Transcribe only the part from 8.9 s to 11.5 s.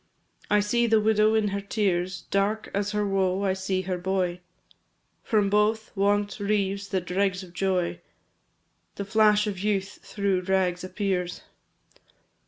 The flash of youth through rags appears.